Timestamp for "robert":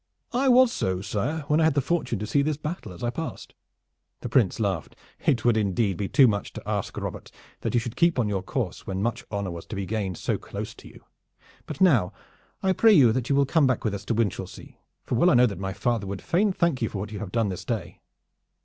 6.97-7.29